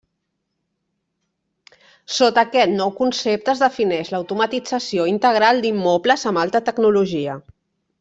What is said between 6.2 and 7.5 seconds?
amb alta tecnologia.